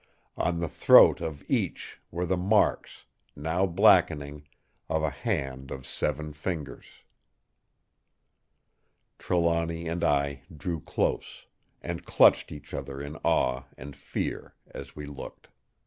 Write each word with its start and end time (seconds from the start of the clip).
"On 0.35 0.59
the 0.59 0.67
throat 0.67 1.21
of 1.21 1.43
each 1.47 2.01
were 2.09 2.25
the 2.25 2.35
marks, 2.35 3.05
now 3.35 3.67
blackening, 3.67 4.47
of 4.89 5.03
a 5.03 5.11
hand 5.11 5.69
of 5.69 5.85
seven 5.85 6.33
fingers. 6.33 6.87
"Trelawny 9.19 9.87
and 9.87 10.03
I 10.03 10.41
drew 10.57 10.79
close, 10.79 11.45
and 11.83 12.03
clutched 12.03 12.51
each 12.51 12.73
other 12.73 12.99
in 12.99 13.15
awe 13.23 13.65
and 13.77 13.95
fear 13.95 14.55
as 14.73 14.95
we 14.95 15.05
looked. 15.05 15.49